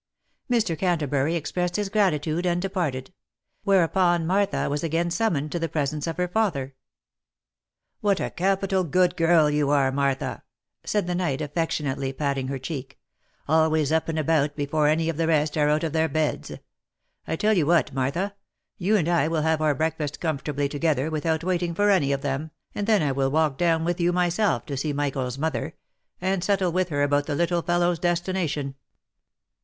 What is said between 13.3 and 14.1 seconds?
always up